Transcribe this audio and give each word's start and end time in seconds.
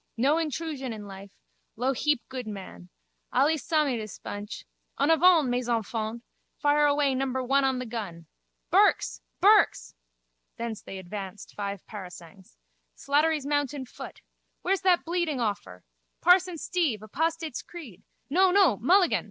No 0.17 0.37
hentrusion 0.37 0.93
in 0.93 1.05
life. 1.05 1.29
Lou 1.75 1.93
heap 1.93 2.23
good 2.27 2.47
man. 2.47 2.89
Allee 3.31 3.55
samee 3.55 3.97
dis 3.97 4.17
bunch. 4.17 4.65
En 4.99 5.11
avant, 5.11 5.47
mes 5.47 5.69
enfants! 5.69 6.23
Fire 6.57 6.87
away 6.87 7.13
number 7.13 7.43
one 7.43 7.63
on 7.63 7.77
the 7.77 7.85
gun. 7.85 8.25
Burke's! 8.71 9.21
Burke's! 9.41 9.93
Thence 10.57 10.81
they 10.81 10.97
advanced 10.97 11.53
five 11.53 11.85
parasangs. 11.85 12.57
Slattery's 12.97 13.45
mounted 13.45 13.87
foot. 13.87 14.21
Where's 14.63 14.81
that 14.81 15.05
bleeding 15.05 15.37
awfur? 15.39 15.83
Parson 16.19 16.57
Steve, 16.57 17.03
apostates' 17.03 17.61
creed! 17.61 18.01
No, 18.27 18.49
no, 18.49 18.77
Mulligan! 18.77 19.19